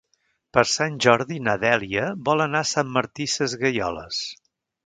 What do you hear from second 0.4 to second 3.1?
Per Sant Jordi na Dèlia vol anar a Sant